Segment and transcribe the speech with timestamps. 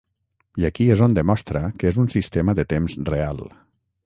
[0.61, 3.45] I aquí és on demostra que és un Sistema de Temps Real.